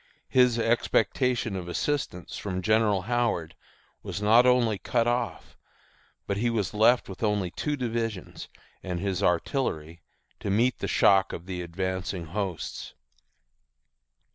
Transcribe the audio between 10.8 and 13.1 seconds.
shock of the advancing hosts.